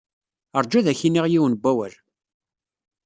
[0.63, 1.93] Ṛju ad ak-iniɣ yiwen n wawal.